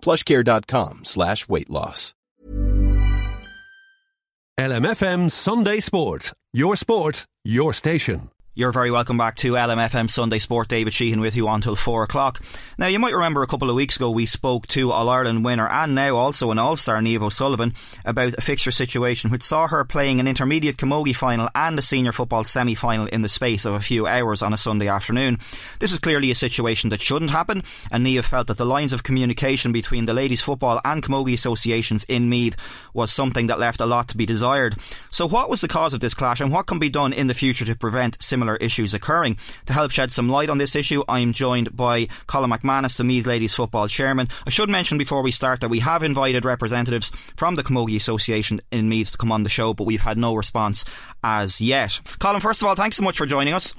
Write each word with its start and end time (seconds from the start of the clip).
plushcare.com 0.00 1.04
slash 1.04 1.48
weight 1.48 1.70
loss. 1.70 2.14
LMFM 4.58 5.30
Sunday 5.30 5.78
Sport. 5.78 6.32
Your 6.52 6.74
sport, 6.74 7.26
your 7.44 7.72
station. 7.72 8.30
You're 8.58 8.72
very 8.72 8.90
welcome 8.90 9.16
back 9.16 9.36
to 9.36 9.52
LMFM 9.52 10.10
Sunday 10.10 10.40
Sport. 10.40 10.66
David 10.66 10.92
Sheehan 10.92 11.20
with 11.20 11.36
you 11.36 11.46
until 11.46 11.76
four 11.76 12.02
o'clock. 12.02 12.40
Now, 12.76 12.88
you 12.88 12.98
might 12.98 13.14
remember 13.14 13.44
a 13.44 13.46
couple 13.46 13.70
of 13.70 13.76
weeks 13.76 13.94
ago 13.94 14.10
we 14.10 14.26
spoke 14.26 14.66
to 14.68 14.90
All 14.90 15.08
Ireland 15.08 15.44
winner 15.44 15.68
and 15.68 15.94
now 15.94 16.16
also 16.16 16.50
an 16.50 16.58
All 16.58 16.74
Star 16.74 17.00
Niamh 17.00 17.22
O'Sullivan 17.22 17.72
about 18.04 18.34
a 18.34 18.40
fixture 18.40 18.72
situation 18.72 19.30
which 19.30 19.44
saw 19.44 19.68
her 19.68 19.84
playing 19.84 20.18
an 20.18 20.26
intermediate 20.26 20.76
camogie 20.76 21.14
final 21.14 21.48
and 21.54 21.78
a 21.78 21.82
senior 21.82 22.10
football 22.10 22.42
semi 22.42 22.74
final 22.74 23.06
in 23.06 23.22
the 23.22 23.28
space 23.28 23.64
of 23.64 23.74
a 23.74 23.80
few 23.80 24.08
hours 24.08 24.42
on 24.42 24.52
a 24.52 24.58
Sunday 24.58 24.88
afternoon. 24.88 25.38
This 25.78 25.92
is 25.92 26.00
clearly 26.00 26.32
a 26.32 26.34
situation 26.34 26.90
that 26.90 27.00
shouldn't 27.00 27.30
happen, 27.30 27.62
and 27.92 28.04
Niamh 28.04 28.24
felt 28.24 28.48
that 28.48 28.56
the 28.56 28.66
lines 28.66 28.92
of 28.92 29.04
communication 29.04 29.70
between 29.70 30.06
the 30.06 30.14
ladies' 30.14 30.42
football 30.42 30.80
and 30.84 31.00
camogie 31.00 31.34
associations 31.34 32.02
in 32.08 32.28
Meath 32.28 32.56
was 32.92 33.12
something 33.12 33.46
that 33.46 33.60
left 33.60 33.80
a 33.80 33.86
lot 33.86 34.08
to 34.08 34.16
be 34.16 34.26
desired. 34.26 34.74
So, 35.10 35.28
what 35.28 35.48
was 35.48 35.60
the 35.60 35.68
cause 35.68 35.94
of 35.94 36.00
this 36.00 36.14
clash, 36.14 36.40
and 36.40 36.50
what 36.50 36.66
can 36.66 36.80
be 36.80 36.90
done 36.90 37.12
in 37.12 37.28
the 37.28 37.34
future 37.34 37.64
to 37.64 37.76
prevent 37.76 38.20
similar 38.20 38.47
issues 38.56 38.94
occurring. 38.94 39.38
To 39.66 39.72
help 39.72 39.90
shed 39.90 40.10
some 40.10 40.28
light 40.28 40.50
on 40.50 40.58
this 40.58 40.76
issue, 40.76 41.02
I'm 41.08 41.32
joined 41.32 41.76
by 41.76 42.08
Colin 42.26 42.50
McManus, 42.50 42.96
the 42.96 43.04
Meath 43.04 43.26
Ladies 43.26 43.54
Football 43.54 43.88
Chairman. 43.88 44.28
I 44.46 44.50
should 44.50 44.68
mention 44.68 44.98
before 44.98 45.22
we 45.22 45.30
start 45.30 45.60
that 45.60 45.68
we 45.68 45.80
have 45.80 46.02
invited 46.02 46.44
representatives 46.44 47.10
from 47.36 47.56
the 47.56 47.64
Camogie 47.64 47.96
Association 47.96 48.60
in 48.70 48.88
Meath 48.88 49.12
to 49.12 49.18
come 49.18 49.32
on 49.32 49.42
the 49.42 49.48
show, 49.48 49.74
but 49.74 49.84
we've 49.84 50.00
had 50.00 50.18
no 50.18 50.34
response 50.34 50.84
as 51.22 51.60
yet. 51.60 52.00
Colin, 52.18 52.40
first 52.40 52.62
of 52.62 52.68
all, 52.68 52.74
thanks 52.74 52.96
so 52.96 53.02
much 53.02 53.16
for 53.16 53.26
joining 53.26 53.54
us. 53.54 53.74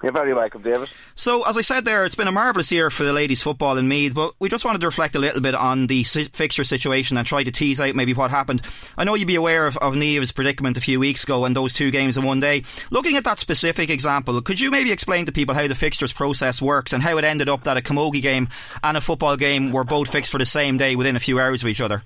You're 0.00 0.12
very 0.12 0.32
welcome, 0.32 0.62
David. 0.62 0.88
So, 1.16 1.44
as 1.48 1.56
I 1.56 1.60
said 1.60 1.84
there, 1.84 2.06
it's 2.06 2.14
been 2.14 2.28
a 2.28 2.32
marvellous 2.32 2.70
year 2.70 2.88
for 2.88 3.02
the 3.02 3.12
ladies' 3.12 3.42
football 3.42 3.76
in 3.78 3.88
Meath, 3.88 4.14
but 4.14 4.32
we 4.38 4.48
just 4.48 4.64
wanted 4.64 4.80
to 4.82 4.86
reflect 4.86 5.16
a 5.16 5.18
little 5.18 5.40
bit 5.40 5.56
on 5.56 5.88
the 5.88 6.04
si- 6.04 6.26
fixture 6.26 6.62
situation 6.62 7.16
and 7.16 7.26
try 7.26 7.42
to 7.42 7.50
tease 7.50 7.80
out 7.80 7.96
maybe 7.96 8.14
what 8.14 8.30
happened. 8.30 8.62
I 8.96 9.02
know 9.02 9.16
you'd 9.16 9.26
be 9.26 9.34
aware 9.34 9.66
of, 9.66 9.76
of 9.78 9.94
Niamh's 9.94 10.30
predicament 10.30 10.76
a 10.76 10.80
few 10.80 11.00
weeks 11.00 11.24
ago 11.24 11.44
and 11.44 11.56
those 11.56 11.74
two 11.74 11.90
games 11.90 12.16
in 12.16 12.24
one 12.24 12.38
day. 12.38 12.62
Looking 12.92 13.16
at 13.16 13.24
that 13.24 13.40
specific 13.40 13.90
example, 13.90 14.40
could 14.40 14.60
you 14.60 14.70
maybe 14.70 14.92
explain 14.92 15.26
to 15.26 15.32
people 15.32 15.56
how 15.56 15.66
the 15.66 15.74
fixtures 15.74 16.12
process 16.12 16.62
works 16.62 16.92
and 16.92 17.02
how 17.02 17.18
it 17.18 17.24
ended 17.24 17.48
up 17.48 17.64
that 17.64 17.76
a 17.76 17.80
camogie 17.80 18.22
game 18.22 18.48
and 18.84 18.96
a 18.96 19.00
football 19.00 19.36
game 19.36 19.72
were 19.72 19.84
both 19.84 20.08
fixed 20.08 20.30
for 20.30 20.38
the 20.38 20.46
same 20.46 20.76
day 20.76 20.94
within 20.94 21.16
a 21.16 21.20
few 21.20 21.40
hours 21.40 21.64
of 21.64 21.68
each 21.68 21.80
other? 21.80 22.04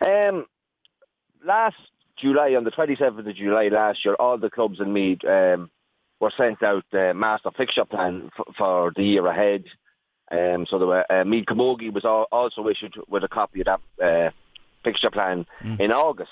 Um, 0.00 0.44
last 1.46 1.76
July, 2.20 2.56
on 2.56 2.64
the 2.64 2.72
27th 2.72 3.28
of 3.28 3.36
July 3.36 3.68
last 3.68 4.04
year, 4.04 4.14
all 4.14 4.38
the 4.38 4.50
clubs 4.50 4.80
in 4.80 4.92
Meath 4.92 5.24
um, 5.24 5.70
were 6.20 6.32
sent 6.36 6.62
out 6.62 6.84
the 6.92 7.12
master 7.14 7.50
fixture 7.56 7.84
plan 7.84 8.30
f- 8.38 8.54
for 8.56 8.92
the 8.96 9.02
year 9.04 9.26
ahead. 9.26 9.64
Um, 10.30 10.66
so 10.68 10.78
the 10.78 11.04
uh, 11.08 11.24
Meath 11.24 11.46
Camogie 11.46 11.92
was 11.92 12.04
al- 12.04 12.28
also 12.32 12.68
issued 12.68 12.94
with 13.08 13.24
a 13.24 13.28
copy 13.28 13.60
of 13.62 13.66
that 13.66 13.80
uh, 14.04 14.30
fixture 14.84 15.10
plan 15.10 15.46
Mm. 15.62 15.80
in 15.80 15.92
August 15.92 16.30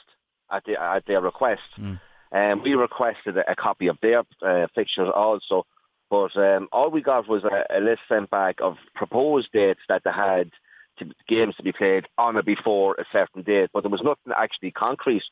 at, 0.51 0.65
the, 0.65 0.81
at 0.81 1.07
their 1.07 1.21
request. 1.21 1.63
Mm. 1.79 2.01
Um, 2.33 2.63
we 2.63 2.75
requested 2.75 3.37
a, 3.39 3.51
a 3.51 3.57
copy 3.57 3.87
of 3.87 3.97
their 4.03 4.23
uh, 4.43 4.67
fixtures 4.75 5.09
also, 5.15 5.65
but 6.11 6.37
um, 6.37 6.69
all 6.73 6.91
we 6.91 7.01
got 7.01 7.29
was 7.29 7.45
a, 7.45 7.65
a 7.79 7.81
list 7.81 8.03
sent 8.09 8.29
back 8.31 8.57
of 8.61 8.77
proposed 8.95 9.49
dates 9.53 9.81
that 9.89 10.03
they 10.05 10.11
had 10.13 10.51
to, 10.99 11.07
games 11.29 11.55
to 11.57 11.63
be 11.63 11.73
played 11.73 12.07
on 12.19 12.37
or 12.37 12.43
before 12.43 12.95
a 12.99 13.05
certain 13.13 13.43
date, 13.43 13.71
but 13.73 13.83
there 13.83 13.91
was 13.91 14.03
nothing 14.03 14.33
actually 14.37 14.71
concrete 14.73 15.23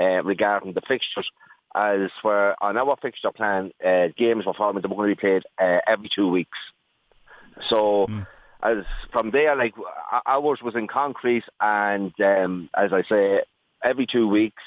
uh, 0.00 0.22
regarding 0.22 0.72
the 0.74 0.80
fixtures. 0.86 1.28
As 1.74 2.10
for 2.20 2.54
on 2.62 2.76
our 2.76 2.96
fixture 3.00 3.32
plan, 3.32 3.72
uh, 3.84 4.08
games 4.16 4.44
were 4.46 4.52
forming, 4.54 4.82
they 4.82 4.88
were 4.88 4.96
going 4.96 5.10
to 5.10 5.16
be 5.16 5.20
played 5.20 5.42
uh, 5.58 5.78
every 5.86 6.10
two 6.14 6.28
weeks. 6.28 6.58
So 7.68 8.06
as 8.62 8.84
from 9.12 9.30
there, 9.30 9.56
like 9.56 9.74
ours 10.26 10.60
was 10.62 10.74
in 10.74 10.86
concrete, 10.86 11.44
and 11.60 12.12
um, 12.20 12.68
as 12.76 12.92
I 12.92 13.02
say, 13.02 13.42
every 13.82 14.06
two 14.06 14.28
weeks, 14.28 14.62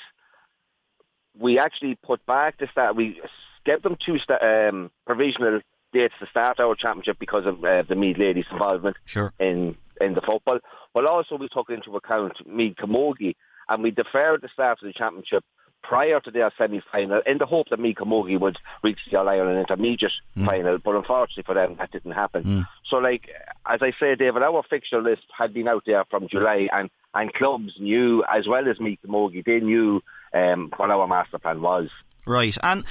we 1.37 1.59
actually 1.59 1.95
put 2.03 2.25
back 2.25 2.57
the 2.57 2.67
start. 2.71 2.95
We 2.95 3.21
gave 3.65 3.81
them 3.81 3.97
two 4.03 4.17
sta- 4.19 4.41
um, 4.69 4.91
provisional 5.05 5.61
dates 5.93 6.13
to 6.19 6.27
start 6.27 6.59
our 6.59 6.75
championship 6.75 7.17
because 7.19 7.45
of 7.45 7.63
uh, 7.63 7.83
the 7.83 7.95
Meath 7.95 8.17
ladies' 8.17 8.45
involvement 8.51 8.97
Sure. 9.05 9.33
in 9.39 9.77
in 10.01 10.13
the 10.13 10.21
football. 10.21 10.59
But 10.93 11.05
also 11.05 11.35
we 11.37 11.47
took 11.49 11.69
into 11.69 11.95
account 11.95 12.45
Meath 12.45 12.75
Camogie, 12.75 13.35
and 13.69 13.83
we 13.83 13.91
deferred 13.91 14.41
the 14.41 14.49
start 14.49 14.79
of 14.81 14.87
the 14.87 14.93
championship 14.93 15.43
prior 15.87 16.19
to 16.19 16.31
their 16.31 16.51
semi-final 16.57 17.21
in 17.25 17.37
the 17.37 17.45
hope 17.45 17.69
that 17.69 17.79
Meath 17.79 17.97
Camogie 17.97 18.39
would 18.39 18.57
reach 18.83 18.99
the 19.09 19.17
All 19.17 19.29
Ireland 19.29 19.59
Intermediate 19.59 20.11
final. 20.43 20.77
But 20.77 20.95
unfortunately 20.95 21.43
for 21.43 21.55
them, 21.55 21.75
that 21.77 21.91
didn't 21.91 22.11
happen. 22.11 22.65
So, 22.87 22.97
like 22.97 23.29
as 23.65 23.81
I 23.81 23.91
say, 23.99 24.15
David, 24.15 24.43
our 24.43 24.63
fixture 24.63 25.01
list 25.01 25.23
had 25.35 25.53
been 25.53 25.67
out 25.67 25.83
there 25.85 26.05
from 26.05 26.27
July, 26.27 26.69
and 26.71 26.89
and 27.13 27.33
clubs 27.33 27.73
knew 27.79 28.23
as 28.31 28.47
well 28.47 28.67
as 28.67 28.79
Meath 28.79 28.99
Camogie, 29.05 29.45
they 29.45 29.59
knew 29.59 30.01
um, 30.33 30.71
what 30.75 30.91
our 30.91 31.07
master 31.07 31.39
plan 31.39 31.61
was. 31.61 31.89
Right. 32.25 32.57
And 32.61 32.83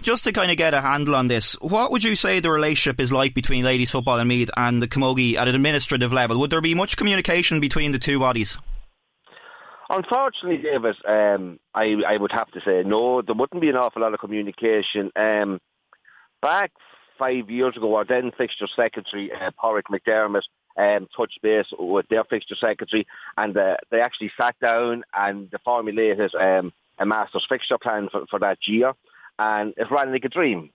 just 0.00 0.24
to 0.24 0.32
kind 0.32 0.50
of 0.50 0.56
get 0.56 0.74
a 0.74 0.80
handle 0.80 1.16
on 1.16 1.28
this, 1.28 1.54
what 1.60 1.90
would 1.90 2.04
you 2.04 2.14
say 2.14 2.40
the 2.40 2.50
relationship 2.50 3.00
is 3.00 3.12
like 3.12 3.34
between 3.34 3.64
ladies 3.64 3.90
football 3.90 4.18
and 4.18 4.28
Meath 4.28 4.50
and 4.56 4.80
the 4.80 4.88
Camogie 4.88 5.34
at 5.36 5.48
an 5.48 5.54
administrative 5.54 6.12
level? 6.12 6.38
Would 6.40 6.50
there 6.50 6.60
be 6.60 6.74
much 6.74 6.96
communication 6.96 7.58
between 7.60 7.92
the 7.92 7.98
two 7.98 8.18
bodies? 8.18 8.58
Unfortunately, 9.94 10.58
David, 10.58 10.96
um, 11.06 11.60
I, 11.72 12.02
I 12.06 12.16
would 12.16 12.32
have 12.32 12.50
to 12.50 12.60
say 12.64 12.82
no. 12.84 13.22
There 13.22 13.34
wouldn't 13.34 13.60
be 13.60 13.68
an 13.68 13.76
awful 13.76 14.02
lot 14.02 14.12
of 14.12 14.18
communication. 14.18 15.12
Um, 15.14 15.60
back 16.42 16.72
five 17.16 17.48
years 17.48 17.76
ago, 17.76 17.94
our 17.94 18.04
then 18.04 18.32
fixture 18.36 18.66
secretary, 18.74 19.30
uh, 19.32 19.52
Pádraig 19.52 19.84
McDermott, 19.92 20.42
um, 20.76 21.06
touched 21.16 21.40
base 21.42 21.68
with 21.78 22.08
their 22.08 22.24
fixture 22.24 22.56
secretary, 22.56 23.06
and 23.36 23.56
uh, 23.56 23.76
they 23.92 24.00
actually 24.00 24.32
sat 24.36 24.58
down 24.58 25.04
and 25.16 25.48
they 25.52 25.58
formulated 25.64 26.34
um, 26.34 26.72
a 26.98 27.06
master's 27.06 27.46
fixture 27.48 27.78
plan 27.78 28.08
for, 28.10 28.26
for 28.28 28.40
that 28.40 28.58
year, 28.66 28.94
and 29.38 29.74
it 29.76 29.92
ran 29.92 30.10
like 30.10 30.24
a 30.24 30.28
dream. 30.28 30.70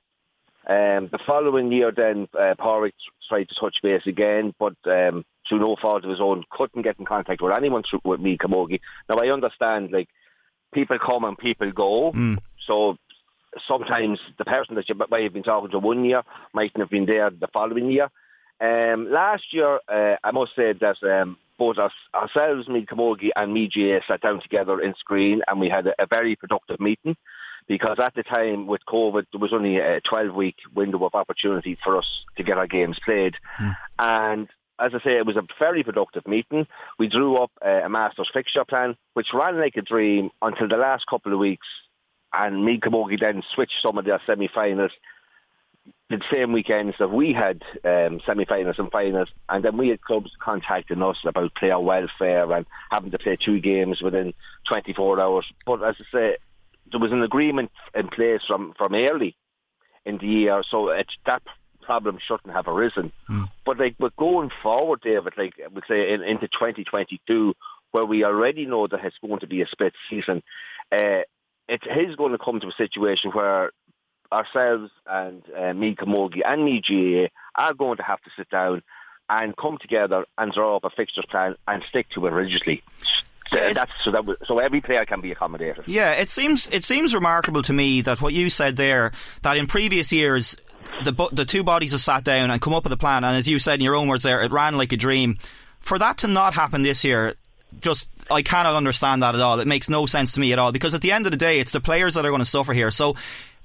Um, 0.65 1.09
the 1.11 1.19
following 1.27 1.73
year, 1.73 1.91
then 1.91 2.29
uh, 2.39 2.55
Porrick 2.57 2.93
tried 3.27 3.49
to 3.49 3.55
touch 3.55 3.75
base 3.83 4.05
again, 4.05 4.53
but 4.57 4.75
um, 4.85 5.25
through 5.49 5.59
no 5.59 5.75
fault 5.75 6.03
of 6.03 6.09
his 6.09 6.21
own, 6.21 6.43
couldn't 6.51 6.83
get 6.83 6.99
in 6.99 7.05
contact 7.05 7.41
with 7.41 7.51
anyone 7.51 7.83
through, 7.89 8.01
with 8.05 8.21
Meath, 8.21 8.39
Camogie. 8.39 8.79
Now 9.09 9.17
I 9.17 9.29
understand, 9.33 9.91
like 9.91 10.07
people 10.71 10.99
come 11.03 11.25
and 11.25 11.37
people 11.37 11.71
go, 11.71 12.11
so 12.65 12.97
sometimes 13.67 14.19
the 14.37 14.45
person 14.45 14.75
that 14.75 14.87
you 14.87 14.95
might 14.95 15.23
have 15.23 15.33
been 15.33 15.43
talking 15.43 15.71
to 15.71 15.79
one 15.79 16.05
year 16.05 16.21
mightn't 16.53 16.79
have 16.79 16.89
been 16.89 17.05
there 17.05 17.29
the 17.29 17.47
following 17.47 17.91
year. 17.91 18.09
Um, 18.61 19.09
last 19.11 19.51
year, 19.51 19.79
uh, 19.87 20.17
I 20.23 20.31
must 20.31 20.55
say 20.55 20.73
that 20.73 20.97
um, 21.03 21.37
both 21.57 21.77
us, 21.77 21.93
ourselves, 22.13 22.67
Meath 22.67 22.87
Camogie 22.87 23.29
and 23.35 23.53
Meath 23.53 23.71
GA 23.71 24.01
sat 24.07 24.21
down 24.21 24.41
together 24.41 24.81
in 24.81 24.93
Skryne 24.93 25.39
and 25.47 25.59
we 25.59 25.69
had 25.69 25.87
a, 25.87 25.93
a 26.01 26.07
very 26.07 26.35
productive 26.35 26.79
meeting 26.79 27.15
because 27.67 27.99
at 27.99 28.15
the 28.15 28.23
time 28.23 28.67
with 28.67 28.81
COVID 28.87 29.25
there 29.31 29.39
was 29.39 29.53
only 29.53 29.77
a 29.77 30.01
12 30.01 30.33
week 30.33 30.55
window 30.75 31.05
of 31.05 31.15
opportunity 31.15 31.77
for 31.83 31.97
us 31.97 32.07
to 32.37 32.43
get 32.43 32.57
our 32.57 32.67
games 32.67 32.97
played. 33.05 33.35
And 33.97 34.47
as 34.79 34.93
I 34.93 34.99
say, 35.03 35.17
it 35.17 35.25
was 35.25 35.35
a 35.35 35.45
very 35.57 35.83
productive 35.83 36.27
meeting. 36.27 36.67
We 36.97 37.07
drew 37.07 37.37
up 37.37 37.51
a, 37.61 37.83
a 37.85 37.89
master's 37.89 38.29
fixture 38.33 38.65
plan, 38.65 38.95
which 39.13 39.33
ran 39.33 39.59
like 39.59 39.75
a 39.77 39.81
dream 39.81 40.29
until 40.41 40.67
the 40.67 40.77
last 40.77 41.05
couple 41.07 41.33
of 41.33 41.39
weeks. 41.39 41.67
And 42.33 42.63
Meath 42.63 42.81
Camogie 42.81 43.19
then 43.19 43.43
switched 43.53 43.81
some 43.81 43.97
of 43.97 44.05
their 44.05 44.21
semi-finals 44.25 44.91
the 46.09 46.21
same 46.31 46.51
weekends 46.51 46.95
that 46.99 47.11
we 47.11 47.33
had 47.33 47.63
um, 47.85 48.19
semi-finals 48.25 48.77
and 48.79 48.91
finals, 48.91 49.29
and 49.47 49.63
then 49.63 49.77
we 49.77 49.89
had 49.89 50.01
clubs 50.01 50.31
contacting 50.39 51.03
us 51.03 51.17
about 51.23 51.53
player 51.55 51.79
welfare 51.79 52.51
and 52.51 52.65
having 52.89 53.11
to 53.11 53.19
play 53.19 53.35
two 53.35 53.59
games 53.59 54.01
within 54.01 54.33
24 54.67 55.19
hours. 55.19 55.45
But 55.65 55.83
as 55.83 55.95
I 55.99 56.03
say, 56.11 56.37
there 56.91 56.99
was 56.99 57.11
an 57.11 57.21
agreement 57.21 57.71
in 57.93 58.07
place 58.07 58.41
from, 58.47 58.73
from 58.77 58.95
early 58.95 59.35
in 60.05 60.17
the 60.17 60.27
year, 60.27 60.63
so 60.67 60.89
it, 60.89 61.07
that 61.25 61.43
problem 61.89 62.19
shouldn't 62.19 62.53
have 62.53 62.67
arisen. 62.67 63.11
Mm. 63.27 63.49
But 63.65 63.79
like, 63.79 63.95
but 63.97 64.15
going 64.15 64.51
forward, 64.61 65.01
David, 65.01 65.33
like 65.37 65.55
we 65.73 65.81
say 65.87 66.13
in, 66.13 66.21
into 66.21 66.47
2022, 66.47 67.55
where 67.89 68.05
we 68.05 68.23
already 68.23 68.67
know 68.67 68.85
that 68.85 69.03
it's 69.03 69.17
going 69.25 69.39
to 69.39 69.47
be 69.47 69.63
a 69.63 69.67
split 69.67 69.93
season, 70.07 70.43
uh, 70.91 71.21
it 71.67 71.81
is 71.87 72.15
going 72.15 72.33
to 72.33 72.37
come 72.37 72.59
to 72.59 72.67
a 72.67 72.71
situation 72.83 73.31
where 73.31 73.71
ourselves 74.31 74.91
and 75.07 75.41
uh, 75.57 75.73
Meath 75.73 75.97
Camogie 75.97 76.45
and 76.45 76.63
Meath 76.63 76.83
GAA 76.87 77.27
are 77.55 77.73
going 77.73 77.97
to 77.97 78.03
have 78.03 78.21
to 78.21 78.29
sit 78.37 78.51
down 78.51 78.83
and 79.27 79.57
come 79.57 79.79
together 79.81 80.25
and 80.37 80.51
draw 80.51 80.75
up 80.75 80.83
a 80.83 80.91
fixtures 80.91 81.25
plan 81.27 81.55
and 81.67 81.81
stick 81.89 82.07
to 82.09 82.27
it 82.27 82.31
religiously. 82.31 82.83
So 83.51 83.73
that's 83.73 83.91
so 84.03 84.11
that 84.11 84.23
so 84.45 84.59
every 84.59 84.81
player 84.81 85.05
can 85.05 85.21
be 85.21 85.31
accommodated. 85.31 85.85
Yeah, 85.87 86.11
it 86.11 86.29
seems 86.29 86.69
it 86.69 86.83
seems 86.83 87.15
remarkable 87.15 87.63
to 87.63 87.73
me 87.73 88.01
that 88.01 88.21
what 88.21 88.33
you 88.33 88.51
said 88.51 88.75
there 88.75 89.11
that 89.41 89.57
in 89.57 89.65
previous 89.65 90.11
years 90.11 90.55
the 91.03 91.29
the 91.31 91.45
two 91.45 91.63
bodies 91.63 91.91
have 91.91 92.01
sat 92.01 92.23
down 92.23 92.51
and 92.51 92.61
come 92.61 92.73
up 92.73 92.83
with 92.83 92.93
a 92.93 92.97
plan, 92.97 93.23
and 93.23 93.37
as 93.37 93.47
you 93.47 93.59
said 93.59 93.79
in 93.79 93.85
your 93.85 93.95
own 93.95 94.07
words 94.07 94.23
there, 94.23 94.41
it 94.41 94.51
ran 94.51 94.77
like 94.77 94.91
a 94.91 94.97
dream. 94.97 95.37
For 95.79 95.97
that 95.97 96.17
to 96.19 96.27
not 96.27 96.53
happen 96.53 96.81
this 96.81 97.03
year, 97.03 97.35
just 97.81 98.09
I 98.29 98.41
cannot 98.41 98.75
understand 98.75 99.23
that 99.23 99.35
at 99.35 99.41
all. 99.41 99.59
It 99.59 99.67
makes 99.67 99.89
no 99.89 100.05
sense 100.05 100.33
to 100.33 100.39
me 100.39 100.53
at 100.53 100.59
all 100.59 100.71
because 100.71 100.93
at 100.93 101.01
the 101.01 101.11
end 101.11 101.25
of 101.25 101.31
the 101.31 101.37
day, 101.37 101.59
it's 101.59 101.71
the 101.71 101.81
players 101.81 102.15
that 102.15 102.25
are 102.25 102.29
going 102.29 102.39
to 102.39 102.45
suffer 102.45 102.73
here. 102.73 102.91
So 102.91 103.15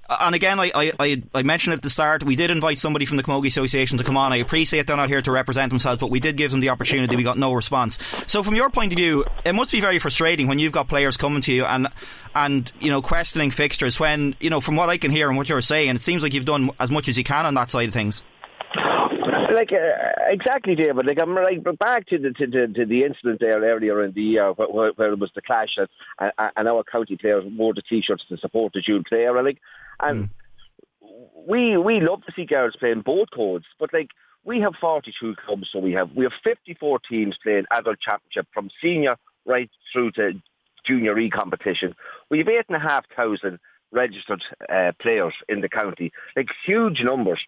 and 0.09 0.35
again, 0.35 0.61
I, 0.61 0.71
I, 0.75 1.23
I 1.35 1.43
mentioned 1.43 1.75
at 1.75 1.83
the 1.83 1.91
start, 1.91 2.23
we 2.23 2.37
did 2.37 2.51
invite 2.51 2.79
somebody 2.79 3.07
from 3.07 3.17
the 3.17 3.23
Camogie 3.23 3.47
Association 3.47 3.99
to 3.99 4.05
come 4.05 4.17
on. 4.17 4.33
I 4.33 4.37
appreciate 4.37 4.87
they're 4.87 4.97
not 4.97 5.09
here 5.09 5.23
to 5.23 5.31
represent 5.31 5.71
themselves, 5.71 6.01
but 6.01 6.11
we 6.11 6.21
did 6.21 6.37
give 6.37 6.51
them 6.51 6.61
the 6.61 6.69
opportunity. 6.69 7.17
We 7.17 7.23
got 7.23 7.39
no 7.39 7.53
response. 7.53 7.99
So, 8.27 8.43
from 8.43 8.55
your 8.55 8.71
point 8.71 8.93
of 8.93 8.99
view, 8.99 9.25
it 9.45 9.55
must 9.55 9.73
be 9.73 9.81
very 9.81 9.99
frustrating 9.99 10.47
when 10.47 10.59
you've 10.59 10.73
got 10.73 10.89
players 10.89 11.17
coming 11.17 11.41
to 11.43 11.53
you 11.53 11.65
and 11.65 11.89
and 12.35 12.71
you 12.81 12.91
know 12.91 13.01
questioning 13.01 13.51
fixtures. 13.51 13.99
When 13.99 14.35
you 14.41 14.51
know, 14.51 14.61
from 14.61 14.77
what 14.77 14.91
I 14.91 14.99
can 14.99 15.11
hear 15.11 15.29
and 15.29 15.37
what 15.37 15.49
you're 15.49 15.63
saying, 15.63 15.97
it 15.97 16.03
seems 16.03 16.23
like 16.23 16.35
you've 16.35 16.45
done 16.45 16.71
as 16.79 16.91
much 16.91 17.09
as 17.09 17.17
you 17.17 17.25
can 17.25 17.47
on 17.47 17.55
that 17.55 17.71
side 17.71 17.89
of 17.89 17.95
things. 17.95 18.23
Like 19.55 19.73
uh, 19.73 20.31
exactly, 20.31 20.75
David. 20.75 21.07
Like 21.07 21.19
I'm 21.19 21.35
like 21.35 21.63
back 21.79 22.07
to 22.09 22.19
the 22.19 22.33
to, 22.33 22.47
to, 22.47 22.67
to 22.69 22.87
the 22.87 23.05
incident 23.05 23.41
there 23.41 23.61
earlier 23.61 24.03
in 24.03 24.13
the 24.13 24.23
year 24.23 24.53
where, 24.53 24.93
where 24.93 25.13
it 25.13 25.19
was 25.19 25.31
the 25.35 25.43
clash 25.43 25.79
and, 25.79 26.33
and 26.57 26.69
our 26.69 26.83
county 26.83 27.17
players 27.17 27.45
wore 27.57 27.73
the 27.73 27.83
t-shirts 27.83 28.25
to 28.29 28.37
support 28.37 28.73
the 28.73 28.81
June 28.81 29.05
player. 29.09 29.37
And 29.37 29.47
like 29.47 29.61
and 30.01 30.25
mm. 30.25 30.31
we 31.47 31.77
we 31.77 32.01
love 32.01 32.25
to 32.25 32.33
see 32.35 32.45
girls 32.45 32.77
playing 32.77 33.03
both 33.03 33.29
codes, 33.35 33.67
but 33.79 33.93
like 33.93 34.11
we 34.45 34.61
have 34.61 34.75
42 34.81 35.37
clubs, 35.45 35.69
so 35.73 35.79
we 35.79 35.93
have 35.93 36.11
we 36.15 36.25
have 36.25 36.33
54 36.43 36.99
teams 37.01 37.37
playing 37.43 37.65
adult 37.71 38.01
championship 38.01 38.47
from 38.53 38.71
senior 38.81 39.17
right 39.47 39.71
through 39.93 40.13
to 40.13 40.33
junior 40.85 41.19
E 41.19 41.31
competition. 41.31 41.95
We 42.31 42.39
have 42.39 42.49
eight 42.49 42.67
and 42.69 42.77
a 42.77 42.81
half 42.81 43.05
thousand 43.17 43.59
registered 43.93 44.43
uh, 44.73 44.93
players 45.01 45.35
in 45.49 45.61
the 45.61 45.69
county, 45.69 46.13
like 46.37 46.49
huge 46.67 47.01
numbers. 47.03 47.41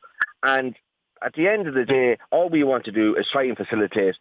And 0.42 0.76
at 1.24 1.34
the 1.34 1.48
end 1.48 1.66
of 1.66 1.74
the 1.74 1.84
day, 1.84 2.18
all 2.30 2.48
we 2.48 2.64
want 2.64 2.84
to 2.84 2.92
do 2.92 3.16
is 3.16 3.26
try 3.30 3.44
and 3.44 3.56
facilitate 3.56 4.16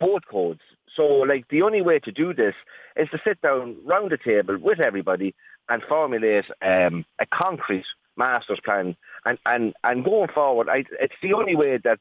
both 0.00 0.22
codes. 0.30 0.60
So, 0.94 1.02
like, 1.02 1.48
the 1.48 1.62
only 1.62 1.82
way 1.82 1.98
to 2.00 2.12
do 2.12 2.32
this 2.32 2.54
is 2.96 3.08
to 3.10 3.18
sit 3.24 3.40
down 3.42 3.76
round 3.84 4.10
the 4.10 4.18
table 4.18 4.56
with 4.58 4.80
everybody 4.80 5.34
and 5.68 5.82
formulate 5.88 6.44
um, 6.62 7.04
a 7.18 7.26
concrete 7.26 7.86
master's 8.16 8.60
plan. 8.64 8.96
And, 9.24 9.38
and, 9.44 9.74
and 9.82 10.04
going 10.04 10.28
forward, 10.28 10.68
I, 10.68 10.84
it's 11.00 11.14
the 11.22 11.34
only 11.34 11.56
way 11.56 11.78
that 11.84 11.98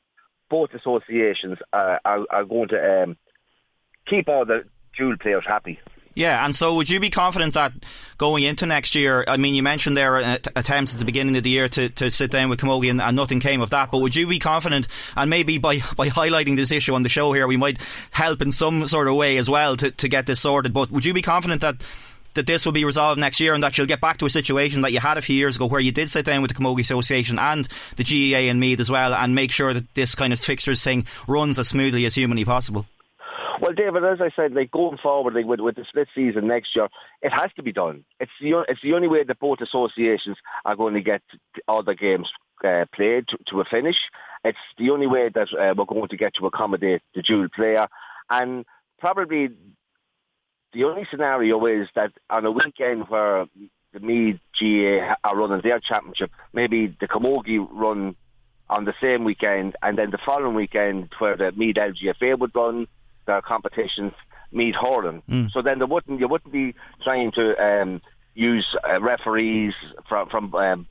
both 0.50 0.74
associations 0.74 1.58
uh, 1.74 1.98
are, 2.06 2.26
are 2.30 2.46
going 2.46 2.70
to 2.70 3.04
um, 3.04 3.18
keep 4.08 4.30
all 4.30 4.46
the 4.46 4.66
dual 4.96 5.18
players 5.18 5.44
happy. 5.48 5.80
Yeah, 6.16 6.46
and 6.46 6.56
so 6.56 6.76
would 6.76 6.90
you 6.90 7.02
be 7.02 7.10
confident 7.10 7.56
that 7.56 7.74
going 8.18 8.44
into 8.44 8.66
next 8.66 8.96
year, 8.96 9.26
I 9.28 9.36
mean, 9.36 9.54
you 9.54 9.62
mentioned 9.62 9.98
there 9.98 10.18
uh, 10.18 10.38
attempts 10.56 10.94
at 10.94 11.00
the 11.00 11.06
beginning 11.06 11.36
of 11.36 11.44
the 11.44 11.50
year 11.50 11.68
to, 11.68 11.90
to 11.90 12.10
sit 12.10 12.32
down 12.32 12.48
with 12.48 12.62
Camogie 12.62 12.90
and, 12.90 13.02
and, 13.02 13.18
nothing 13.18 13.42
came 13.42 13.60
of 13.60 13.72
that, 13.72 13.92
but 13.92 14.00
would 14.00 14.16
you 14.16 14.26
be 14.26 14.40
confident, 14.40 14.88
and 15.18 15.30
maybe 15.30 15.58
by, 15.58 15.80
by 15.98 16.08
highlighting 16.08 16.56
this 16.56 16.72
issue 16.72 16.94
on 16.94 17.04
the 17.04 17.10
show 17.10 17.34
here, 17.34 17.48
we 17.48 17.58
might 17.58 17.80
help 18.12 18.42
in 18.42 18.54
some 18.54 18.88
sort 18.88 19.10
of 19.10 19.16
way 19.16 19.36
as 19.36 19.50
well 19.50 19.76
to, 19.76 19.92
to 19.92 20.08
get 20.08 20.26
this 20.26 20.40
sorted, 20.40 20.74
but 20.74 20.90
would 20.90 21.04
you 21.04 21.14
be 21.14 21.22
confident 21.22 21.60
that 21.60 21.86
that 22.36 22.48
this 22.48 22.66
will 22.66 22.74
be 22.74 22.86
resolved 22.86 23.20
next 23.20 23.40
year 23.40 23.54
and 23.54 23.64
that 23.64 23.78
you'll 23.78 23.88
get 23.88 24.02
back 24.02 24.18
to 24.18 24.26
a 24.26 24.30
situation 24.30 24.82
that 24.82 24.92
you 24.92 25.00
had 25.00 25.18
a 25.18 25.22
few 25.22 25.36
years 25.36 25.56
ago 25.56 25.66
where 25.66 25.82
you 25.82 25.92
did 25.92 26.10
sit 26.10 26.26
down 26.26 26.42
with 26.42 26.52
the 26.52 26.58
Camogie 26.58 26.82
Association 26.82 27.40
and 27.40 27.68
the 27.98 28.04
GAA 28.04 28.50
and 28.50 28.60
Meath 28.60 28.80
as 28.80 28.90
well 28.90 29.14
and 29.14 29.34
make 29.34 29.52
sure 29.52 29.74
that 29.74 29.94
this 29.94 30.16
kind 30.16 30.32
of 30.32 30.40
fixtures 30.40 30.84
thing 30.84 31.06
runs 31.28 31.58
as 31.60 31.70
smoothly 31.70 32.06
as 32.06 32.16
humanly 32.16 32.46
possible? 32.46 32.86
Well, 33.62 33.74
David, 33.74 34.04
as 34.04 34.20
I 34.22 34.30
said, 34.36 34.54
like 34.54 34.72
going 34.72 34.98
forward, 34.98 35.34
like 35.34 35.46
with, 35.46 35.60
with 35.60 35.76
the 35.76 35.86
split 35.86 36.10
season 36.14 36.48
next 36.48 36.76
year, 36.76 36.90
it 37.22 37.32
has 37.32 37.52
to 37.56 37.64
be 37.64 37.72
done. 37.72 38.04
It's 38.20 38.32
the 38.42 38.66
it's 38.68 38.82
the 38.82 38.94
only 38.94 39.08
way 39.08 39.24
that 39.24 39.40
both 39.40 39.62
associations 39.62 40.38
are 40.66 40.76
going 40.76 40.94
to 40.94 41.02
get 41.02 41.22
all 41.68 41.82
the 41.82 41.96
games 41.96 42.30
uh, 42.64 42.86
played 42.94 43.28
to, 43.30 43.38
to, 43.48 43.62
a 43.62 43.66
finish. 43.66 43.98
It's 44.44 44.58
the 44.78 44.90
only 44.90 45.08
way 45.08 45.30
that 45.30 45.48
uh, 45.54 45.74
we're 45.78 45.86
going 45.86 46.10
to 46.10 46.18
get 46.18 46.36
to 46.36 46.48
accommodate 46.48 47.02
the 47.14 47.22
dual 47.22 47.48
player, 47.56 47.88
and 48.30 48.66
probably 49.00 49.50
the 50.76 50.84
only 50.84 51.08
scenario 51.10 51.66
is 51.66 51.88
that 51.96 52.12
on 52.30 52.46
a 52.46 52.52
weekend 52.52 53.08
where 53.08 53.46
the 53.94 54.00
Meath 54.02 54.40
GA 54.60 55.16
are 55.24 55.36
running 55.36 55.62
their 55.64 55.80
championship, 55.80 56.30
maybe 56.54 56.96
the 57.00 57.08
Camogie 57.08 57.66
run 57.72 58.16
on 58.70 58.84
the 58.84 58.94
same 59.02 59.24
weekend, 59.24 59.76
and 59.82 59.98
then 59.98 60.12
the 60.12 60.18
following 60.18 60.54
weekend 60.54 61.10
where 61.18 61.38
the 61.38 61.54
Meath 61.54 61.78
LGFA 61.78 62.38
would 62.38 62.54
run 62.54 62.88
their 63.26 63.42
competitions, 63.42 64.12
Meath 64.52 64.76
Horan. 64.76 65.24
Mm. 65.30 65.52
So 65.52 65.62
then 65.62 65.80
there 65.80 65.88
wouldn't 65.88 66.20
you 66.20 66.28
wouldn't 66.28 66.52
be 66.52 66.76
trying 67.04 67.32
to 67.34 67.56
um, 67.64 68.02
use 68.34 68.76
uh, 68.88 69.02
referees 69.02 69.74
from 70.10 70.28
from 70.28 70.54
um, 70.56 70.88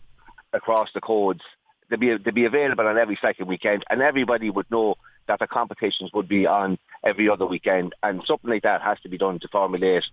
across 0.55 0.89
the 0.95 1.03
codes. 1.03 1.43
They'd 1.91 2.01
be 2.01 2.17
they'd 2.17 2.35
be 2.35 2.47
available 2.47 2.87
on 2.87 2.97
every 2.97 3.19
second 3.21 3.49
weekend, 3.49 3.85
and 3.91 4.01
everybody 4.01 4.49
would 4.49 4.71
know 4.71 4.95
that 5.27 5.41
the 5.41 5.47
competitions 5.47 6.11
would 6.15 6.29
be 6.29 6.47
on 6.47 6.79
every 7.05 7.29
other 7.29 7.47
weekend, 7.47 7.95
and 8.03 8.23
something 8.27 8.51
like 8.51 8.63
that 8.63 8.83
has 8.83 8.99
to 9.01 9.09
be 9.09 9.19
done 9.19 9.39
to 9.41 9.49
formulate 9.49 10.05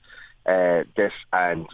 uh, 0.46 0.84
this 0.96 1.14
and 1.32 1.68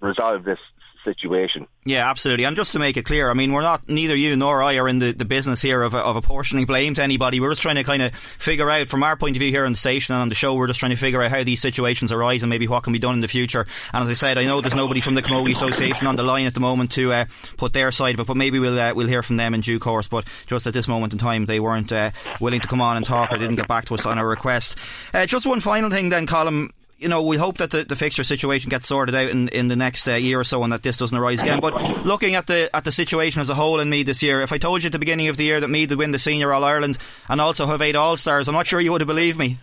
resolve 0.00 0.44
this 0.44 0.58
situation. 1.04 1.66
Yeah, 1.84 2.08
absolutely. 2.10 2.44
And 2.44 2.56
just 2.56 2.72
to 2.72 2.78
make 2.78 2.96
it 2.96 3.04
clear, 3.04 3.30
I 3.30 3.34
mean, 3.34 3.52
we're 3.52 3.62
not, 3.62 3.88
neither 3.88 4.14
you 4.14 4.36
nor 4.36 4.62
I 4.62 4.76
are 4.76 4.88
in 4.88 4.98
the, 4.98 5.12
the 5.12 5.24
business 5.24 5.62
here 5.62 5.82
of, 5.82 5.94
of 5.94 6.16
apportioning 6.16 6.66
blame 6.66 6.94
to 6.94 7.02
anybody. 7.02 7.40
We're 7.40 7.50
just 7.50 7.62
trying 7.62 7.76
to 7.76 7.84
kind 7.84 8.02
of 8.02 8.14
figure 8.14 8.70
out, 8.70 8.88
from 8.88 9.02
our 9.02 9.16
point 9.16 9.36
of 9.36 9.40
view 9.40 9.50
here 9.50 9.64
on 9.64 9.72
the 9.72 9.78
station 9.78 10.14
and 10.14 10.22
on 10.22 10.28
the 10.28 10.34
show, 10.34 10.54
we're 10.54 10.66
just 10.66 10.80
trying 10.80 10.90
to 10.90 10.96
figure 10.96 11.22
out 11.22 11.30
how 11.30 11.42
these 11.42 11.60
situations 11.60 12.12
arise 12.12 12.42
and 12.42 12.50
maybe 12.50 12.68
what 12.68 12.82
can 12.82 12.92
be 12.92 12.98
done 12.98 13.14
in 13.14 13.20
the 13.20 13.28
future. 13.28 13.66
And 13.92 14.04
as 14.04 14.10
I 14.10 14.14
said, 14.14 14.38
I 14.38 14.44
know 14.44 14.60
there's 14.60 14.74
nobody 14.74 15.00
from 15.00 15.14
the 15.14 15.22
Camogie 15.22 15.52
Association 15.52 16.06
on 16.06 16.16
the 16.16 16.22
line 16.22 16.46
at 16.46 16.54
the 16.54 16.60
moment 16.60 16.92
to 16.92 17.12
uh, 17.12 17.24
put 17.56 17.72
their 17.72 17.90
side 17.92 18.14
of 18.14 18.20
it, 18.20 18.26
but 18.26 18.36
maybe 18.36 18.58
we'll 18.58 18.78
uh, 18.78 18.94
we'll 18.94 19.08
hear 19.08 19.22
from 19.22 19.36
them 19.36 19.54
in 19.54 19.60
due 19.60 19.78
course. 19.78 20.08
But 20.08 20.26
just 20.46 20.66
at 20.66 20.74
this 20.74 20.88
moment 20.88 21.12
in 21.12 21.18
time, 21.18 21.46
they 21.46 21.60
weren't 21.60 21.92
uh, 21.92 22.10
willing 22.40 22.60
to 22.60 22.68
come 22.68 22.80
on 22.80 22.96
and 22.96 23.06
talk 23.06 23.32
or 23.32 23.38
didn't 23.38 23.56
get 23.56 23.68
back 23.68 23.86
to 23.86 23.94
us 23.94 24.06
on 24.06 24.18
our 24.18 24.28
request. 24.28 24.76
Uh, 25.14 25.26
just 25.26 25.46
one 25.46 25.60
final 25.60 25.90
thing 25.90 26.10
then, 26.10 26.26
Colin 26.26 26.70
you 27.00 27.08
know, 27.08 27.22
we 27.22 27.38
hope 27.38 27.56
that 27.58 27.70
the, 27.70 27.82
the 27.82 27.96
fixture 27.96 28.22
situation 28.22 28.68
gets 28.68 28.86
sorted 28.86 29.14
out 29.14 29.30
in, 29.30 29.48
in 29.48 29.68
the 29.68 29.76
next 29.76 30.06
uh, 30.06 30.14
year 30.14 30.38
or 30.38 30.44
so 30.44 30.62
and 30.62 30.72
that 30.72 30.82
this 30.82 30.98
doesn't 30.98 31.16
arise 31.16 31.40
again. 31.40 31.58
But 31.60 32.04
looking 32.04 32.34
at 32.34 32.46
the 32.46 32.68
at 32.74 32.84
the 32.84 32.92
situation 32.92 33.40
as 33.40 33.48
a 33.48 33.54
whole 33.54 33.80
in 33.80 33.88
Meath 33.88 34.06
this 34.06 34.22
year, 34.22 34.42
if 34.42 34.52
I 34.52 34.58
told 34.58 34.82
you 34.82 34.88
at 34.88 34.92
the 34.92 34.98
beginning 34.98 35.28
of 35.28 35.38
the 35.38 35.44
year 35.44 35.60
that 35.60 35.68
Meath 35.68 35.88
would 35.88 35.98
win 35.98 36.12
the 36.12 36.18
Senior 36.18 36.52
All 36.52 36.62
Ireland 36.62 36.98
and 37.28 37.40
also 37.40 37.64
have 37.66 37.80
eight 37.80 37.96
All 37.96 38.18
Stars, 38.18 38.48
I'm 38.48 38.54
not 38.54 38.66
sure 38.66 38.80
you 38.80 38.92
would 38.92 39.00
have 39.00 39.08
believed 39.08 39.38
me. 39.38 39.58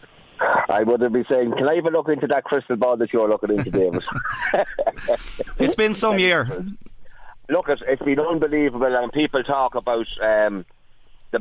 I 0.70 0.84
would 0.84 1.02
have 1.02 1.14
been 1.14 1.26
saying, 1.30 1.54
can 1.54 1.70
I 1.70 1.76
even 1.78 1.94
look 1.94 2.10
into 2.10 2.28
that 2.28 2.44
crystal 2.44 2.76
ball 2.76 2.98
that 2.98 3.14
you're 3.14 3.30
looking 3.30 3.52
into, 3.52 3.72
David? 3.72 4.04
it's 5.60 5.76
been 5.76 5.94
some 5.94 6.20
year. 6.20 6.66
Look, 7.50 7.70
it's, 7.70 7.82
it's 7.88 8.02
been 8.02 8.20
unbelievable, 8.20 8.94
and 8.96 9.12
people 9.12 9.44
talk 9.44 9.76
about 9.76 10.08
um, 10.22 10.66
the, 11.32 11.40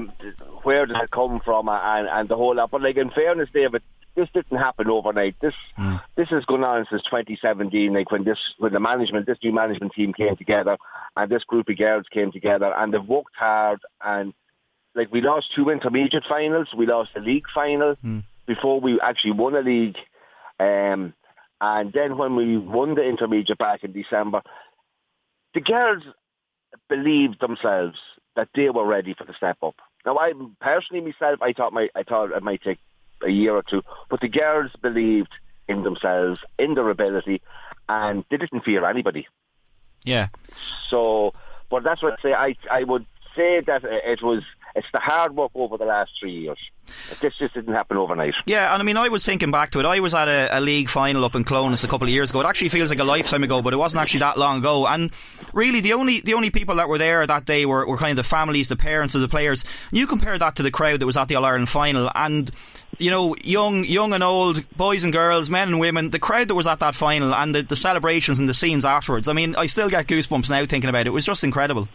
where 0.63 0.87
does 0.87 0.97
it 1.03 1.11
come 1.11 1.41
from 1.41 1.69
and, 1.69 2.07
and 2.07 2.29
the 2.29 2.37
whole 2.37 2.55
lot. 2.55 2.71
But 2.71 2.83
like 2.83 2.97
in 2.97 3.11
fairness, 3.11 3.49
David, 3.53 3.83
this 4.17 4.29
didn't 4.35 4.59
happen 4.59 4.91
overnight. 4.91 5.37
This 5.41 5.55
mm. 5.79 6.03
this 6.17 6.29
has 6.31 6.45
gone 6.47 6.65
on 6.65 6.87
since 6.91 7.03
2017. 7.03 7.93
Like 7.93 8.11
when 8.11 8.25
this 8.25 8.39
when 8.59 8.73
the 8.73 8.81
management, 8.81 9.27
this 9.27 9.39
new 9.45 9.53
management 9.53 9.93
team 9.93 10.13
came 10.13 10.37
together, 10.37 10.77
and 11.17 11.31
this 11.31 11.45
group 11.45 11.69
of 11.69 11.79
girls 11.79 12.07
came 12.11 12.33
together, 12.33 12.73
and 12.77 12.93
they've 12.93 13.05
worked 13.07 13.37
hard. 13.37 13.81
And 14.05 14.33
like 14.95 15.13
we 15.13 15.21
lost 15.21 15.55
two 15.55 15.69
intermediate 15.69 16.25
finals, 16.29 16.69
we 16.77 16.87
lost 16.87 17.11
a 17.15 17.21
league 17.21 17.47
final 17.55 17.95
mm. 18.05 18.25
before 18.47 18.81
we 18.81 18.99
actually 19.01 19.33
won 19.33 19.55
a 19.55 19.61
league. 19.61 19.99
Um, 20.59 21.13
and 21.61 21.93
then 21.93 22.19
when 22.19 22.35
we 22.35 22.57
won 22.57 22.95
the 22.95 23.03
intermediate 23.03 23.59
back 23.59 23.85
in 23.85 23.93
December, 23.93 24.43
the 25.55 25.61
girls 25.61 26.03
believed 26.89 27.41
themselves 27.41 27.99
that 28.35 28.49
they 28.55 28.69
were 28.71 28.87
ready 28.87 29.15
for 29.15 29.25
the 29.25 29.35
step 29.35 29.59
up. 29.63 29.75
Now, 30.05 30.19
I 30.19 30.33
personally 30.61 31.03
myself, 31.03 31.41
I 31.43 31.53
thought 31.53 31.73
my 31.73 31.89
I 31.95 32.03
thought 32.03 32.31
it 32.31 32.43
might 32.43 32.63
take 32.63 32.79
a 33.25 33.31
year 33.31 33.55
or 33.55 33.63
two. 33.63 33.83
But 34.09 34.21
the 34.21 34.29
girls 34.29 34.71
believed 34.81 35.33
in 35.69 35.83
themselves, 35.83 36.41
in 36.59 36.75
their 36.75 36.89
ability, 36.91 37.43
and 37.89 38.25
they 38.31 38.37
didn't 38.37 38.65
fear 38.65 38.85
anybody. 38.85 39.27
Yeah. 40.05 40.29
So, 40.89 41.35
but 41.71 41.83
that's 41.83 42.03
what 42.03 42.19
I 42.19 42.23
say. 42.23 42.33
I 42.33 42.57
I 42.71 42.85
would 42.85 43.07
say 43.35 43.61
that 43.61 43.85
it 43.85 44.23
was 44.23 44.43
it's 44.77 44.87
the 44.93 45.01
hard 45.01 45.35
work 45.35 45.53
over 45.55 45.79
the 45.79 45.87
last 45.87 46.13
three 46.21 46.33
years. 46.33 46.59
This 47.21 47.35
just 47.39 47.55
didn't 47.55 47.73
happen 47.73 47.97
overnight. 47.97 48.35
Yeah, 48.45 48.73
and 48.73 48.81
I 48.81 48.85
mean, 48.85 48.99
I 48.99 49.09
was 49.09 49.25
thinking 49.25 49.51
back 49.51 49.71
to 49.71 49.81
it. 49.81 49.87
I 49.87 50.01
was 50.01 50.15
at 50.15 50.29
a, 50.29 50.59
a, 50.59 50.61
league 50.61 50.91
final 50.91 51.25
up 51.25 51.35
in 51.35 51.45
Clones 51.45 51.83
a 51.83 51.89
couple 51.89 52.07
of 52.07 52.13
years 52.13 52.31
ago. 52.31 52.43
It 52.43 52.47
actually 52.47 52.69
feels 52.69 52.91
like 52.91 52.99
a 52.99 53.05
lifetime 53.05 53.43
ago, 53.43 53.63
but 53.63 53.73
it 53.73 53.79
wasn't 53.79 54.03
actually 54.03 54.21
that 54.21 54.39
long 54.39 54.59
ago. 54.59 54.87
And 54.87 55.11
really, 55.55 55.81
the 55.81 55.95
only 55.95 56.21
the 56.21 56.35
only 56.35 56.51
people 56.51 56.77
that 56.77 56.89
were 56.89 56.99
there 56.99 57.27
that 57.27 57.47
day 57.47 57.65
were, 57.65 57.87
were 57.87 57.97
kind 57.97 58.11
of 58.11 58.17
the 58.17 58.29
families, 58.29 58.69
the 58.69 58.77
parents 58.77 59.15
of 59.15 59.23
the 59.23 59.29
players. 59.29 59.65
You 59.91 60.07
compare 60.07 60.39
that 60.39 60.57
to 60.57 60.63
the 60.63 60.71
crowd 60.71 61.01
that 61.01 61.07
was 61.07 61.17
at 61.17 61.29
the 61.29 61.37
All 61.37 61.45
Ireland 61.45 61.71
final, 61.71 62.11
and 62.15 62.51
you 62.99 63.11
know, 63.11 63.35
young, 63.43 63.85
young 63.85 64.13
and 64.13 64.23
old, 64.23 64.69
boys 64.77 65.05
and 65.05 65.13
girls, 65.13 65.51
men 65.51 65.69
and 65.69 65.81
women, 65.81 66.11
the 66.11 66.19
crowd 66.19 66.49
that 66.49 66.55
was 66.55 66.67
at 66.67 66.81
that 66.81 66.95
final, 66.95 67.35
and 67.35 67.55
the, 67.55 67.63
the 67.63 67.77
celebrations 67.77 68.39
and 68.39 68.49
the 68.49 68.55
scenes 68.55 68.85
afterwards. 68.85 69.29
I 69.29 69.33
mean, 69.33 69.57
I 69.57 69.67
still 69.67 69.91
get 69.91 70.07
goosebumps 70.07 70.51
now 70.51 70.65
thinking 70.67 70.89
about 70.89 71.03
it. 71.03 71.09
It 71.09 71.11
was 71.11 71.27
just 71.27 71.45
incredible. 71.45 71.89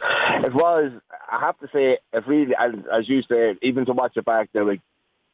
It 0.00 0.54
was, 0.54 0.92
I 1.30 1.40
have 1.40 1.58
to 1.60 1.68
say, 1.72 1.98
if 2.12 2.26
really, 2.26 2.54
as, 2.58 2.72
as 2.92 3.08
you 3.08 3.22
said, 3.22 3.56
even 3.62 3.86
to 3.86 3.92
watch 3.92 4.16
it 4.16 4.24
back, 4.24 4.50
there, 4.52 4.64
like, 4.64 4.80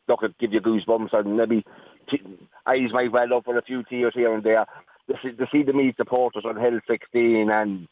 look, 0.09 0.23
it 0.23 0.39
give 0.39 0.53
you 0.53 0.61
goosebumps 0.61 1.13
and 1.13 1.37
maybe 1.37 1.65
t- 2.09 2.23
eyes 2.67 2.93
might 2.93 3.13
well 3.13 3.35
up 3.35 3.45
for 3.45 3.57
a 3.57 3.63
few 3.63 3.83
tears 3.85 4.13
here 4.15 4.33
and 4.35 4.45
there. 4.45 4.67
To 5.09 5.17
see, 5.23 5.33
to 5.33 5.47
see 5.51 5.63
the 5.63 5.73
Meath 5.73 5.97
supporters 5.97 6.45
on 6.47 6.57
Hill 6.57 6.79
16 6.87 7.51
and 7.51 7.89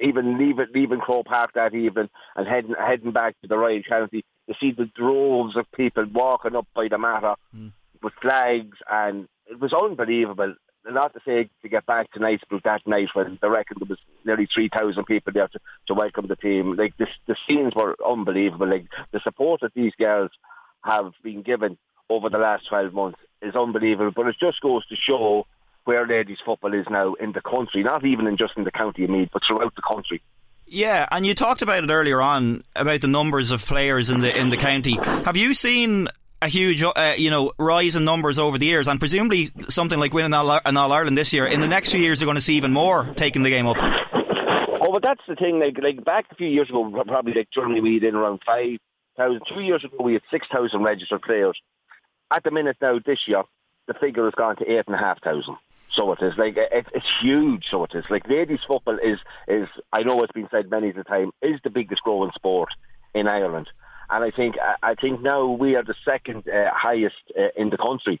even 0.00 0.38
leaving, 0.38 0.66
leaving 0.74 1.00
Croke 1.00 1.26
Park 1.26 1.52
that 1.54 1.74
evening 1.74 2.08
and 2.36 2.46
heading 2.46 2.74
heading 2.78 3.12
back 3.12 3.34
to 3.42 3.48
the 3.48 3.58
Royal 3.58 3.82
County, 3.82 4.24
to 4.48 4.54
see 4.58 4.72
the 4.72 4.90
droves 4.96 5.56
of 5.56 5.70
people 5.72 6.06
walking 6.12 6.56
up 6.56 6.66
by 6.74 6.88
the 6.88 6.96
Mater 6.96 7.34
mm. 7.54 7.72
with 8.02 8.14
flags, 8.22 8.78
and 8.90 9.28
it 9.46 9.60
was 9.60 9.72
unbelievable 9.72 10.54
not 10.90 11.14
to 11.14 11.20
say 11.24 11.48
to 11.62 11.68
get 11.68 11.86
back 11.86 12.10
to 12.12 12.20
Knightsbrook 12.20 12.62
that 12.64 12.86
night 12.86 13.08
when 13.14 13.38
they 13.40 13.48
reckoned 13.48 13.80
there 13.80 13.88
was 13.88 13.98
nearly 14.24 14.48
3,000 14.52 15.04
people 15.04 15.32
there 15.32 15.48
to, 15.48 15.58
to 15.86 15.94
welcome 15.94 16.26
the 16.26 16.36
team. 16.36 16.76
Like 16.76 16.94
the 16.96 17.36
scenes 17.46 17.74
were 17.74 17.96
unbelievable. 18.04 18.68
Like 18.68 18.86
the 19.12 19.20
support 19.20 19.60
that 19.60 19.74
these 19.74 19.92
girls 19.98 20.30
have 20.84 21.12
been 21.22 21.42
given 21.42 21.78
over 22.10 22.28
the 22.28 22.38
last 22.38 22.68
12 22.68 22.92
months 22.92 23.18
is 23.40 23.54
unbelievable. 23.54 24.12
But 24.14 24.26
it 24.28 24.36
just 24.40 24.60
goes 24.60 24.86
to 24.88 24.96
show 24.96 25.46
where 25.84 26.06
ladies 26.06 26.38
football 26.44 26.74
is 26.74 26.86
now 26.90 27.14
in 27.14 27.32
the 27.32 27.40
country, 27.40 27.82
not 27.82 28.04
even 28.04 28.26
in 28.26 28.36
just 28.36 28.56
in 28.56 28.64
the 28.64 28.70
county 28.70 29.04
of 29.04 29.10
Meath, 29.10 29.30
but 29.32 29.42
throughout 29.46 29.74
the 29.74 29.82
country. 29.82 30.22
Yeah, 30.66 31.06
and 31.10 31.26
you 31.26 31.34
talked 31.34 31.60
about 31.60 31.84
it 31.84 31.90
earlier 31.90 32.20
on 32.22 32.62
about 32.74 33.00
the 33.00 33.08
numbers 33.08 33.50
of 33.50 33.64
players 33.64 34.10
in 34.10 34.20
the 34.20 34.34
in 34.34 34.48
the 34.48 34.56
county. 34.56 34.94
Have 34.94 35.36
you 35.36 35.54
seen 35.54 36.08
a 36.42 36.48
huge, 36.48 36.82
uh, 36.82 37.14
you 37.16 37.30
know, 37.30 37.52
rise 37.56 37.96
in 37.96 38.04
numbers 38.04 38.38
over 38.38 38.58
the 38.58 38.66
years, 38.66 38.88
and 38.88 38.98
presumably 38.98 39.46
something 39.68 39.98
like 39.98 40.12
winning 40.12 40.34
an 40.34 40.76
All 40.76 40.92
Ireland 40.92 41.16
this 41.16 41.32
year. 41.32 41.46
In 41.46 41.60
the 41.60 41.68
next 41.68 41.92
few 41.92 42.00
years, 42.00 42.20
you're 42.20 42.26
going 42.26 42.36
to 42.36 42.42
see 42.42 42.56
even 42.56 42.72
more 42.72 43.04
taking 43.14 43.44
the 43.44 43.50
game 43.50 43.66
up. 43.66 43.76
Oh, 43.78 44.90
but 44.92 45.02
that's 45.02 45.22
the 45.28 45.36
thing. 45.36 45.60
Like, 45.60 45.78
like 45.80 46.04
back 46.04 46.26
a 46.30 46.34
few 46.34 46.48
years 46.48 46.68
ago, 46.68 46.90
probably 47.06 47.32
like 47.32 47.48
Germany, 47.50 47.80
we 47.80 47.94
had 47.94 48.04
in 48.04 48.16
around 48.16 48.42
five 48.44 48.78
thousand. 49.16 49.42
Two 49.46 49.60
years 49.60 49.84
ago, 49.84 49.96
we 50.02 50.14
had 50.14 50.22
six 50.30 50.46
thousand 50.52 50.82
registered 50.82 51.22
players. 51.22 51.58
At 52.30 52.42
the 52.42 52.50
minute 52.50 52.76
now, 52.80 52.98
this 52.98 53.20
year, 53.26 53.44
the 53.86 53.94
figure 53.94 54.24
has 54.24 54.34
gone 54.34 54.56
to 54.56 54.70
eight 54.70 54.86
and 54.86 54.96
a 54.96 54.98
half 54.98 55.22
thousand. 55.22 55.56
So 55.92 56.10
it 56.12 56.22
is 56.22 56.36
like 56.36 56.56
it, 56.56 56.86
it's 56.94 57.06
huge. 57.20 57.66
So 57.70 57.84
it 57.84 57.94
is 57.94 58.04
like 58.10 58.28
ladies 58.28 58.60
football 58.66 58.98
is 58.98 59.18
is 59.46 59.68
I 59.92 60.02
know 60.02 60.22
it's 60.22 60.32
been 60.32 60.48
said 60.50 60.70
many 60.70 60.88
a 60.88 61.04
time 61.04 61.30
is 61.40 61.60
the 61.62 61.70
biggest 61.70 62.02
growing 62.02 62.32
sport 62.32 62.70
in 63.14 63.28
Ireland 63.28 63.68
and 64.12 64.22
I 64.22 64.30
think 64.30 64.56
I 64.82 64.94
think 64.94 65.22
now 65.22 65.46
we 65.46 65.74
are 65.76 65.82
the 65.82 65.94
second 66.04 66.48
uh, 66.48 66.70
highest 66.72 67.24
uh, 67.38 67.48
in 67.56 67.70
the 67.70 67.78
country 67.78 68.20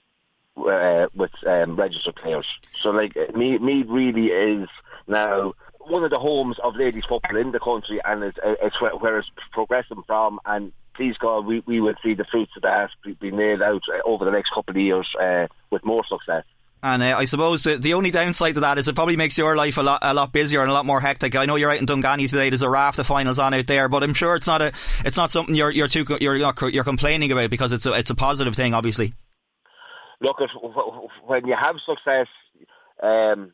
uh, 0.56 1.06
with 1.14 1.32
um, 1.46 1.76
registered 1.76 2.16
players. 2.16 2.46
So 2.80 2.90
like 2.90 3.14
Meath, 3.34 3.60
Meath 3.60 3.86
really 3.88 4.28
is 4.28 4.68
now 5.06 5.54
one 5.80 6.04
of 6.04 6.10
the 6.10 6.18
homes 6.18 6.58
of 6.60 6.76
ladies 6.76 7.04
football 7.04 7.36
in 7.36 7.52
the 7.52 7.60
country, 7.60 8.00
and 8.04 8.22
it's, 8.22 8.38
it's 8.44 8.80
where, 8.80 8.96
where 8.96 9.18
it's 9.18 9.30
progressing 9.52 10.02
from. 10.06 10.40
And 10.46 10.72
please 10.94 11.16
God, 11.18 11.44
we, 11.44 11.60
we 11.66 11.80
will 11.80 11.94
see 12.02 12.14
the 12.14 12.24
fruits 12.24 12.52
of 12.56 12.62
that 12.62 12.90
be 13.20 13.30
nailed 13.30 13.62
out 13.62 13.82
uh, 13.92 14.00
over 14.04 14.24
the 14.24 14.30
next 14.30 14.50
couple 14.50 14.72
of 14.72 14.80
years 14.80 15.08
uh, 15.20 15.46
with 15.70 15.84
more 15.84 16.04
success. 16.06 16.44
And 16.84 17.02
uh, 17.02 17.16
I 17.16 17.26
suppose 17.26 17.62
the, 17.62 17.76
the 17.76 17.94
only 17.94 18.10
downside 18.10 18.54
to 18.54 18.60
that 18.60 18.76
is 18.76 18.88
it 18.88 18.96
probably 18.96 19.16
makes 19.16 19.38
your 19.38 19.54
life 19.54 19.78
a 19.78 19.82
lot 19.82 20.00
a 20.02 20.12
lot 20.12 20.32
busier 20.32 20.62
and 20.62 20.70
a 20.70 20.74
lot 20.74 20.84
more 20.84 21.00
hectic. 21.00 21.36
I 21.36 21.44
know 21.44 21.54
you're 21.54 21.70
out 21.70 21.78
in 21.78 21.86
Dunganny 21.86 22.28
today. 22.28 22.50
There's 22.50 22.62
a 22.62 22.68
raft 22.68 22.98
of 22.98 23.06
finals 23.06 23.38
on 23.38 23.54
out 23.54 23.68
there, 23.68 23.88
but 23.88 24.02
I'm 24.02 24.14
sure 24.14 24.34
it's 24.34 24.48
not 24.48 24.62
a 24.62 24.72
it's 25.04 25.16
not 25.16 25.30
something 25.30 25.54
you're 25.54 25.70
you're 25.70 25.86
too 25.86 26.04
you're 26.20 26.36
you're 26.36 26.84
complaining 26.84 27.30
about 27.30 27.50
because 27.50 27.70
it's 27.70 27.86
a 27.86 27.92
it's 27.92 28.10
a 28.10 28.16
positive 28.16 28.56
thing, 28.56 28.74
obviously. 28.74 29.14
Look, 30.20 30.40
when 31.24 31.46
you 31.46 31.54
have 31.54 31.76
success, 31.84 32.28
um, 33.00 33.52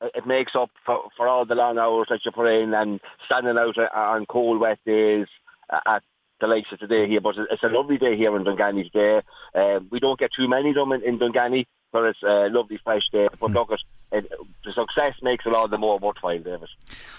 it 0.00 0.26
makes 0.26 0.54
up 0.54 0.70
for, 0.84 1.04
for 1.16 1.28
all 1.28 1.44
the 1.44 1.54
long 1.54 1.78
hours 1.78 2.08
that 2.10 2.24
you 2.24 2.32
put 2.32 2.48
in 2.48 2.74
and 2.74 3.00
standing 3.26 3.56
out 3.56 3.78
on 3.94 4.26
cold, 4.26 4.60
wet 4.60 4.78
days 4.84 5.26
at 5.70 6.02
the 6.40 6.46
likes 6.46 6.70
of 6.72 6.78
today 6.78 7.08
here. 7.08 7.20
But 7.20 7.36
it's 7.50 7.62
a 7.62 7.68
lovely 7.68 7.98
day 7.98 8.16
here 8.16 8.36
in 8.36 8.44
Dunganny 8.44 8.90
today. 8.90 9.22
Um, 9.54 9.88
we 9.90 10.00
don't 10.00 10.18
get 10.18 10.32
too 10.32 10.48
many 10.48 10.70
of 10.70 10.76
them 10.76 10.92
in, 10.92 11.02
in 11.02 11.18
Dunganny, 11.18 11.66
but 11.92 12.04
it's 12.04 12.22
a 12.22 12.48
lovely 12.48 12.78
fresh 12.82 13.08
day. 13.10 13.28
But 13.40 13.50
look, 13.52 13.70
it, 13.70 13.80
it, 14.12 14.32
the 14.64 14.72
success 14.72 15.14
makes 15.22 15.46
it 15.46 15.54
all 15.54 15.68
the 15.68 15.78
more 15.78 15.98
worthwhile, 15.98 16.38
David. 16.38 16.68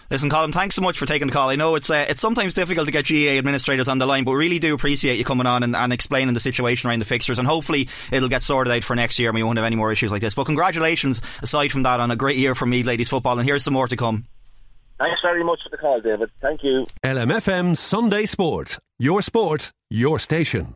Listen, 0.10 0.30
Colin, 0.30 0.52
thanks 0.52 0.76
so 0.76 0.82
much 0.82 0.98
for 0.98 1.06
taking 1.06 1.28
the 1.28 1.34
call. 1.34 1.50
I 1.50 1.56
know 1.56 1.76
it's 1.76 1.90
uh, 1.90 2.06
it's 2.10 2.22
sometimes 2.22 2.54
difficult 2.54 2.86
to 2.86 2.92
get 2.92 3.08
GAA 3.08 3.38
administrators 3.38 3.88
on 3.88 3.98
the 3.98 4.06
line, 4.06 4.24
but 4.24 4.32
we 4.32 4.38
really 4.38 4.60
do 4.60 4.74
appreciate 4.74 5.18
you 5.18 5.26
coming 5.26 5.48
on 5.48 5.64
and, 5.64 5.76
and 5.76 5.92
explaining 5.92 6.34
the 6.34 6.40
situation 6.40 6.90
around 6.90 7.00
the 7.00 7.06
fixtures. 7.06 7.40
And 7.40 7.48
hopefully 7.48 7.90
it'll 8.12 8.30
get 8.30 8.42
sorted 8.42 8.74
out 8.74 8.84
for 8.84 8.96
next 8.96 9.20
year 9.20 9.30
and 9.30 9.36
we 9.36 9.44
won't 9.44 9.58
have 9.58 9.66
any 9.66 9.76
more 9.76 9.92
issues 9.92 10.12
like 10.12 10.22
this. 10.22 10.36
But 10.36 10.46
congratulations, 10.46 11.22
aside 11.42 11.72
from 11.72 11.84
that, 11.84 12.00
on 12.00 12.12
a 12.12 12.16
great 12.16 12.38
year 12.38 12.56
for 12.56 12.66
Meath 12.66 12.86
ladies 12.86 13.10
football. 13.10 13.38
And 13.40 13.48
here's 13.48 13.64
some 13.64 13.74
more 13.74 13.88
to 13.88 13.96
come. 13.96 14.26
Thanks 15.00 15.22
very 15.22 15.44
much 15.44 15.62
for 15.64 15.70
the 15.70 15.78
call, 15.78 16.02
David. 16.02 16.32
Thank 16.42 16.64
you. 16.64 16.88
LMFM 17.04 17.78
Sunday 17.78 18.26
Sport. 18.26 18.80
Your 18.98 19.22
sport, 19.22 19.72
your 19.92 20.18
station. 20.18 20.76